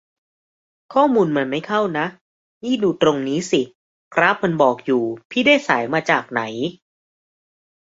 [0.93, 2.05] ข้อมูลมันไม่เข้านะ
[2.63, 3.61] นี่ดูตรงนี้สิ
[4.13, 6.41] กราฟมันบอกอยู่ พี่ได้สายมาจากไหน